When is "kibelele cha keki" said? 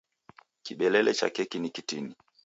0.63-1.59